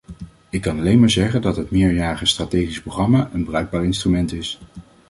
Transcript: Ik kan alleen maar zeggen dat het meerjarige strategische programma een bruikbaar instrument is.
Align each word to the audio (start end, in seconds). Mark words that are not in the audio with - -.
Ik 0.49 0.61
kan 0.61 0.79
alleen 0.79 0.99
maar 0.99 1.09
zeggen 1.09 1.41
dat 1.41 1.55
het 1.55 1.71
meerjarige 1.71 2.25
strategische 2.25 2.81
programma 2.81 3.29
een 3.33 3.45
bruikbaar 3.45 3.83
instrument 3.83 4.33
is. 4.33 4.59